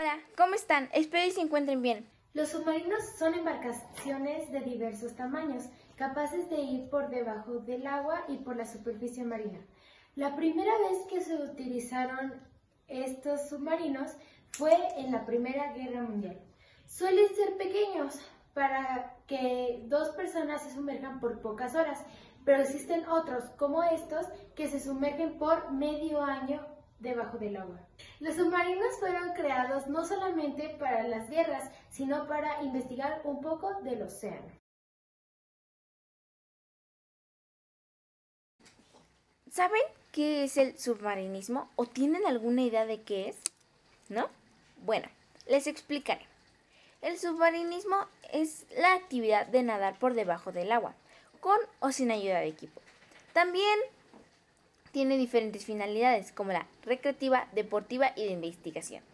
[0.00, 0.88] Hola, ¿cómo están?
[0.92, 2.08] Espero y se encuentren bien.
[2.32, 5.64] Los submarinos son embarcaciones de diversos tamaños,
[5.96, 9.58] capaces de ir por debajo del agua y por la superficie marina.
[10.14, 12.32] La primera vez que se utilizaron
[12.86, 14.12] estos submarinos
[14.52, 16.38] fue en la Primera Guerra Mundial.
[16.86, 18.20] Suelen ser pequeños
[18.54, 22.04] para que dos personas se sumerjan por pocas horas,
[22.44, 27.80] pero existen otros como estos que se sumergen por medio año debajo del agua.
[28.20, 34.02] Los submarinos fueron creados no solamente para las guerras, sino para investigar un poco del
[34.02, 34.50] océano.
[39.50, 39.82] ¿Saben
[40.12, 43.36] qué es el submarinismo o tienen alguna idea de qué es?
[44.08, 44.28] ¿No?
[44.84, 45.08] Bueno,
[45.46, 46.26] les explicaré.
[47.00, 50.94] El submarinismo es la actividad de nadar por debajo del agua,
[51.40, 52.80] con o sin ayuda de equipo.
[53.32, 53.78] También
[54.98, 59.04] tiene diferentes finalidades, como la recreativa, deportiva y de investigación.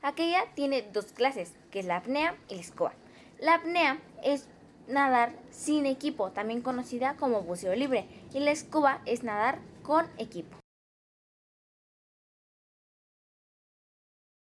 [0.00, 2.92] Aquella tiene dos clases, que es la apnea y la escoba.
[3.40, 4.46] La apnea es
[4.86, 10.56] nadar sin equipo, también conocida como buceo libre, y la escoba es nadar con equipo.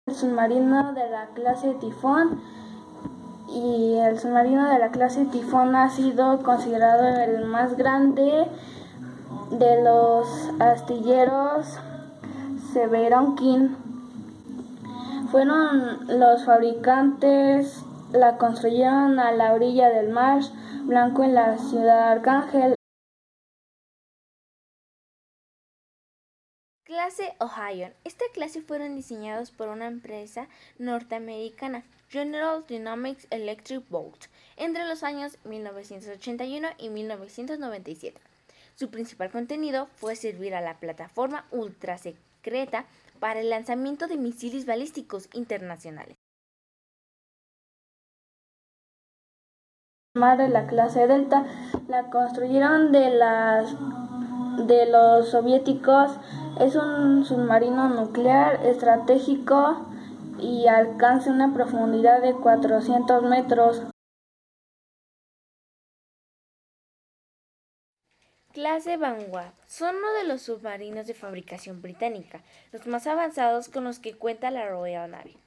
[0.06, 2.40] El submarino de la clase Tifón
[3.48, 8.46] y el submarino de la clase Tifón ha sido considerado el más grande
[9.50, 10.28] de los
[10.60, 11.78] astilleros
[12.72, 13.68] Severon King.
[15.30, 20.40] Fueron los fabricantes, la construyeron a la orilla del mar
[20.84, 22.74] Blanco en la ciudad de Arcángel.
[26.84, 27.92] Clase Ohio.
[28.04, 34.26] Esta clase fueron diseñados por una empresa norteamericana, General Dynamics Electric Boat,
[34.56, 38.27] entre los años 1981 y 1997.
[38.78, 42.84] Su principal contenido fue servir a la plataforma ultra secreta
[43.18, 46.14] para el lanzamiento de misiles balísticos internacionales.
[50.14, 51.44] De la clase Delta
[51.88, 53.74] la construyeron de las
[54.66, 56.12] de los soviéticos.
[56.60, 59.86] Es un submarino nuclear estratégico
[60.38, 63.82] y alcanza una profundidad de 400 metros.
[68.58, 72.40] Clase Vanguard son uno de los submarinos de fabricación británica,
[72.72, 75.38] los más avanzados con los que cuenta la Royal Navy,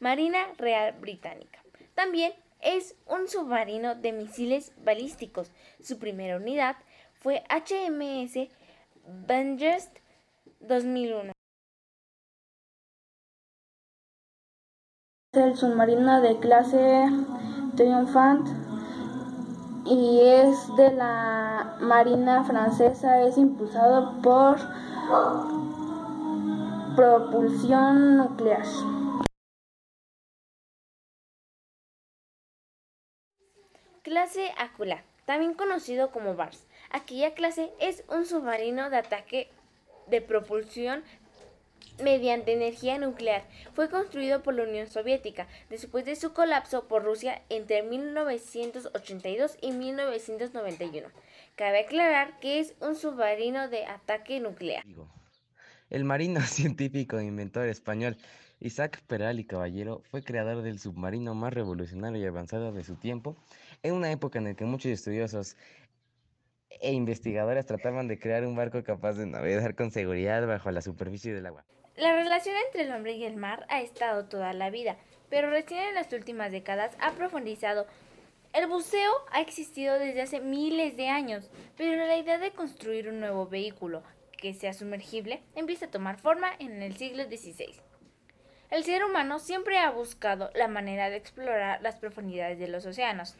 [0.00, 1.62] Marina Real Británica.
[1.94, 2.32] También
[2.62, 5.50] es un submarino de misiles balísticos.
[5.82, 6.76] Su primera unidad
[7.20, 8.48] fue HMS
[9.26, 9.98] Bangerst
[10.60, 11.32] 2001.
[15.34, 17.04] el submarino de clase
[17.76, 18.63] Triumphant
[19.84, 24.56] y es de la Marina Francesa, es impulsado por
[26.96, 28.64] propulsión nuclear.
[34.02, 36.66] Clase Acula, también conocido como BARS.
[36.90, 39.50] Aquella clase es un submarino de ataque
[40.06, 41.02] de propulsión
[42.02, 43.44] mediante energía nuclear.
[43.74, 49.72] Fue construido por la Unión Soviética después de su colapso por Rusia entre 1982 y
[49.72, 51.08] 1991.
[51.56, 54.84] Cabe aclarar que es un submarino de ataque nuclear.
[55.90, 58.16] El marino científico e inventor español
[58.60, 63.36] Isaac Peral y Caballero fue creador del submarino más revolucionario y avanzado de su tiempo,
[63.82, 65.56] en una época en la que muchos estudiosos
[66.80, 71.32] e investigadores trataban de crear un barco capaz de navegar con seguridad bajo la superficie
[71.32, 71.64] del agua.
[71.96, 74.96] La relación entre el hombre y el mar ha estado toda la vida,
[75.30, 77.86] pero recién en las últimas décadas ha profundizado.
[78.52, 83.20] El buceo ha existido desde hace miles de años, pero la idea de construir un
[83.20, 84.02] nuevo vehículo
[84.36, 87.80] que sea sumergible empieza a tomar forma en el siglo XVI.
[88.70, 93.36] El ser humano siempre ha buscado la manera de explorar las profundidades de los océanos,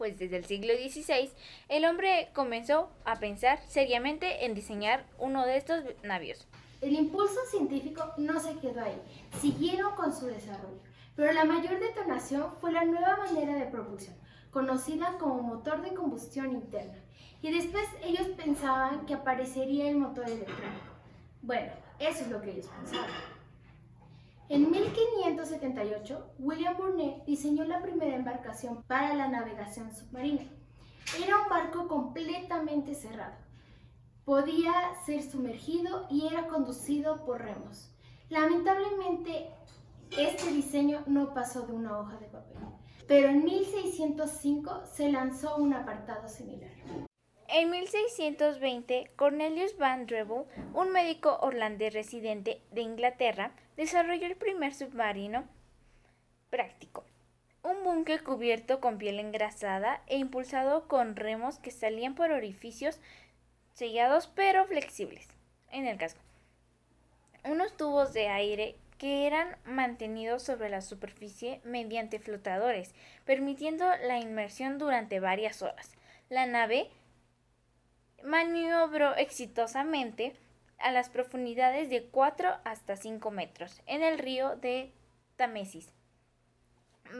[0.00, 1.30] pues desde el siglo XVI
[1.68, 6.48] el hombre comenzó a pensar seriamente en diseñar uno de estos navíos.
[6.80, 8.98] El impulso científico no se quedó ahí,
[9.42, 10.80] siguieron con su desarrollo,
[11.14, 14.14] pero la mayor detonación fue la nueva manera de propulsión,
[14.50, 16.96] conocida como motor de combustión interna,
[17.42, 20.94] y después ellos pensaban que aparecería el motor electrónico.
[21.42, 23.10] Bueno, eso es lo que ellos pensaban.
[24.50, 30.42] En 1578, William Burnett diseñó la primera embarcación para la navegación submarina.
[31.24, 33.36] Era un barco completamente cerrado,
[34.24, 34.72] podía
[35.06, 37.94] ser sumergido y era conducido por remos.
[38.28, 39.50] Lamentablemente,
[40.18, 42.58] este diseño no pasó de una hoja de papel,
[43.06, 46.72] pero en 1605 se lanzó un apartado similar.
[47.52, 55.48] En 1620, Cornelius Van Drevel, un médico holandés residente de Inglaterra, desarrolló el primer submarino
[56.50, 57.02] práctico.
[57.62, 63.00] Un buque cubierto con piel engrasada e impulsado con remos que salían por orificios
[63.72, 65.26] sellados pero flexibles
[65.70, 66.20] en el casco.
[67.42, 72.94] Unos tubos de aire que eran mantenidos sobre la superficie mediante flotadores,
[73.24, 75.92] permitiendo la inmersión durante varias horas.
[76.28, 76.90] La nave
[78.22, 80.36] maniobró exitosamente
[80.80, 84.92] a las profundidades de 4 hasta 5 metros en el río de
[85.36, 85.92] Támesis.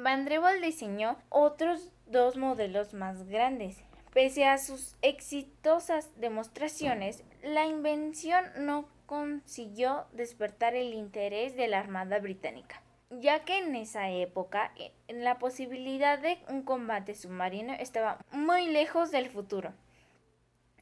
[0.03, 3.79] Van Drevel diseñó otros dos modelos más grandes.
[4.13, 12.19] Pese a sus exitosas demostraciones, la invención no consiguió despertar el interés de la Armada
[12.19, 14.73] Británica, ya que en esa época
[15.09, 19.73] la posibilidad de un combate submarino estaba muy lejos del futuro.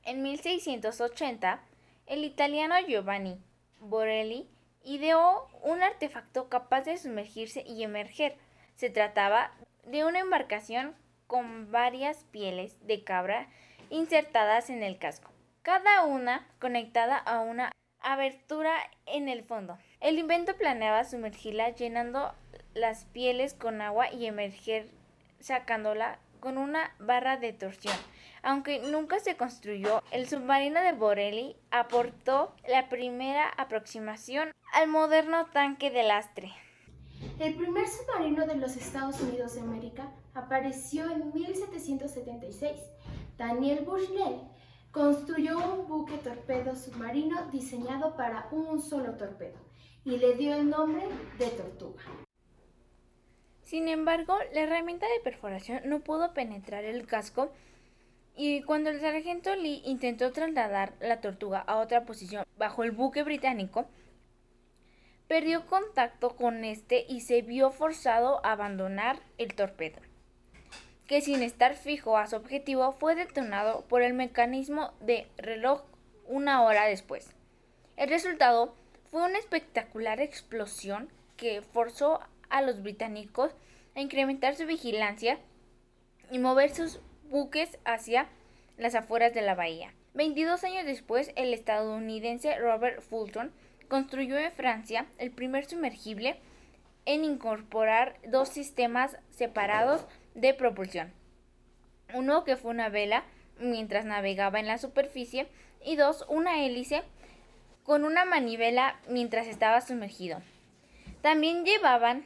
[0.05, 1.63] En 1680,
[2.09, 3.39] el italiano Giovanni
[3.81, 4.49] Borelli
[4.83, 8.37] ideó un artefacto capaz de sumergirse y emerger.
[8.75, 9.53] Se trataba
[9.85, 10.95] de una embarcación
[11.27, 13.49] con varias pieles de cabra
[13.91, 15.31] insertadas en el casco,
[15.63, 18.75] cada una conectada a una abertura
[19.07, 19.79] en el fondo.
[20.01, 22.35] El invento planeaba sumergirla llenando
[22.75, 24.89] las pieles con agua y emerger
[25.41, 27.97] sacándola con una barra de torsión.
[28.43, 35.91] Aunque nunca se construyó, el submarino de Borelli aportó la primera aproximación al moderno tanque
[35.91, 36.53] de lastre.
[37.39, 42.79] El primer submarino de los Estados Unidos de América apareció en 1776.
[43.37, 44.41] Daniel Bushnell
[44.91, 49.59] Construyó un buque torpedo submarino diseñado para un solo torpedo
[50.05, 51.07] y le dio el nombre
[51.39, 52.03] de Tortuga.
[53.63, 57.53] Sin embargo, la herramienta de perforación no pudo penetrar el casco
[58.39, 63.23] y cuando el sargento Lee intentó trasladar la tortuga a otra posición bajo el buque
[63.25, 63.87] británico,
[65.27, 70.01] perdió contacto con este y se vio forzado a abandonar el torpedo
[71.09, 75.83] que sin estar fijo a su objetivo fue detonado por el mecanismo de reloj
[76.27, 77.35] una hora después.
[77.97, 78.75] El resultado
[79.11, 81.09] fue una espectacular explosión
[81.39, 82.21] que forzó
[82.51, 83.53] a los británicos
[83.97, 85.39] a incrementar su vigilancia
[86.31, 88.29] y mover sus buques hacia
[88.77, 89.93] las afueras de la bahía.
[90.15, 93.53] 22 años después, el estadounidense Robert Fulton
[93.89, 96.41] construyó en Francia el primer sumergible
[97.07, 101.13] en incorporar dos sistemas separados de propulsión.
[102.15, 103.25] Uno que fue una vela
[103.61, 105.47] mientras navegaba en la superficie
[105.85, 107.03] y dos, una hélice
[107.85, 110.43] con una manivela mientras estaba sumergido.
[111.23, 112.25] También llevaban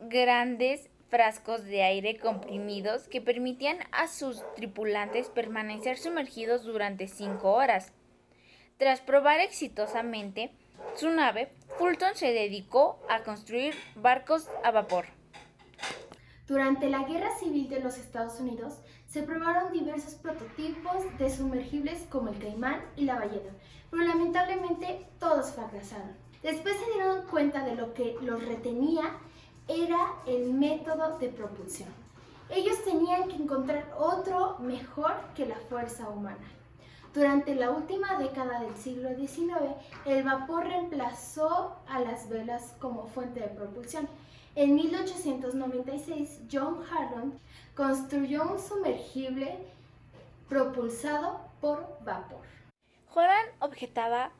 [0.00, 7.92] grandes frascos de aire comprimidos que permitían a sus tripulantes permanecer sumergidos durante cinco horas.
[8.78, 10.52] Tras probar exitosamente
[10.94, 15.06] su nave, Fulton se dedicó a construir barcos a vapor.
[16.46, 22.30] Durante la Guerra Civil de los Estados Unidos se probaron diversos prototipos de sumergibles como
[22.30, 23.52] el Caimán y la ballena,
[23.90, 26.16] pero lamentablemente todos fracasaron.
[26.42, 29.18] Después se dieron cuenta de lo que los retenía
[29.70, 31.88] era el método de propulsión.
[32.48, 36.48] Ellos tenían que encontrar otro mejor que la fuerza humana.
[37.14, 39.74] Durante la última década del siglo XIX,
[40.04, 44.08] el vapor reemplazó a las velas como fuente de propulsión
[44.56, 47.38] en 1896, John Harland
[47.76, 49.58] construyó un sumergible
[50.48, 52.40] propulsado por vapor.
[53.14, 54.32] Horan objetaba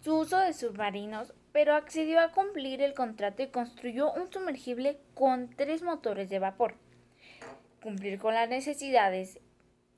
[0.00, 5.48] su uso de submarinos, pero accedió a cumplir el contrato y construyó un sumergible con
[5.48, 6.74] tres motores de vapor.
[7.82, 9.40] Cumplir con las necesidades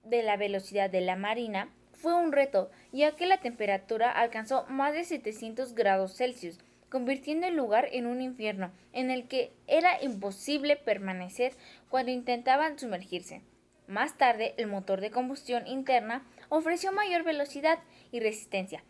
[0.04, 4.94] de la velocidad de la marina fue un reto, ya que la temperatura alcanzó más
[4.94, 6.60] de 700 grados Celsius
[6.90, 11.54] convirtiendo el lugar en un infierno en el que era imposible permanecer
[11.88, 13.42] cuando intentaban sumergirse.
[13.88, 17.80] Más tarde, el motor de combustión interna ofreció mayor velocidad
[18.12, 18.84] y resistencia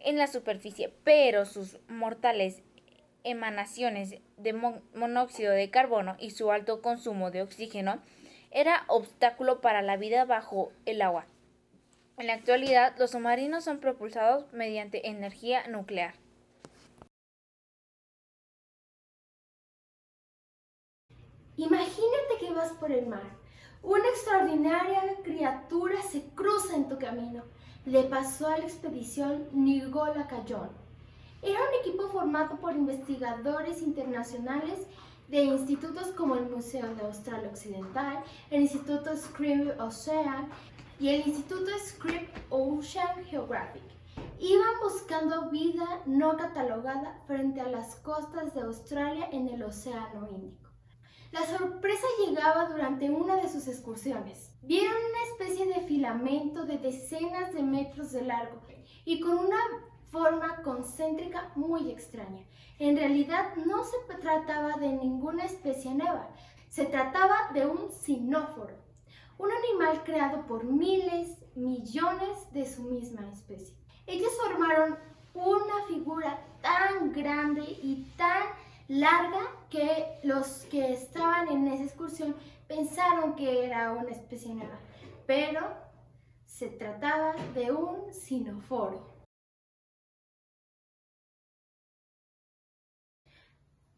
[0.00, 2.62] en la superficie, pero sus mortales
[3.24, 4.52] emanaciones de
[4.94, 8.00] monóxido de carbono y su alto consumo de oxígeno
[8.50, 11.26] era obstáculo para la vida bajo el agua.
[12.18, 16.14] En la actualidad, los submarinos son propulsados mediante energía nuclear.
[21.56, 23.22] Imagínate que vas por el mar.
[23.82, 27.44] Una extraordinaria criatura se cruza en tu camino.
[27.86, 30.70] Le pasó a la expedición Nigola Cayón.
[31.42, 34.80] Era un equipo formado por investigadores internacionales
[35.28, 40.48] de institutos como el Museo de Australia Occidental, el Instituto Scribe Ocean,
[41.00, 43.82] y el Instituto Scripps Ocean Geographic
[44.38, 50.68] iban buscando vida no catalogada frente a las costas de Australia en el Océano Índico.
[51.32, 54.49] La sorpresa llegaba durante una de sus excursiones.
[54.62, 58.60] Vieron una especie de filamento de decenas de metros de largo
[59.04, 59.58] y con una
[60.10, 62.44] forma concéntrica muy extraña.
[62.78, 66.28] En realidad no se trataba de ninguna especie nueva,
[66.68, 68.76] se trataba de un sinóforo,
[69.38, 73.74] un animal creado por miles, millones de su misma especie.
[74.06, 74.98] Ellos formaron
[75.34, 78.42] una figura tan grande y tan
[78.88, 79.40] larga
[79.70, 82.34] que los que estaban en esa excursión
[82.70, 84.78] pensaron que era una especie nueva,
[85.26, 85.60] pero
[86.46, 89.26] se trataba de un sinoforo.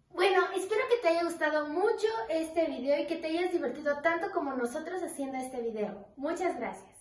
[0.08, 4.30] Bueno, espero que te haya gustado mucho este video y que te hayas divertido tanto
[4.30, 6.06] como nosotros haciendo este video.
[6.16, 6.91] Muchas gracias.